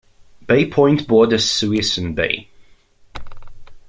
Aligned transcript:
Bay 0.47 0.65
Point 0.65 1.05
borders 1.07 1.45
Suisun 1.45 2.15
Bay. 2.15 2.49